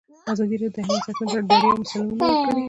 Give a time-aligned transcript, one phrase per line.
[0.31, 2.59] ازادي راډیو د حیوان ساتنه په اړه د بریاوو مثالونه ورکړي.